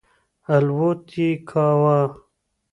الوت 0.55 1.01
یې 1.21 1.29
کاوه. 1.49 1.99